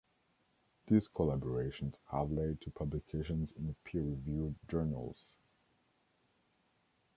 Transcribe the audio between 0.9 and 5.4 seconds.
collaborations have led to publications in peer-reviewed journals.